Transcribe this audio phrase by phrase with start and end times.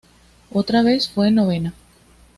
[0.51, 1.75] Otra vez fue novena.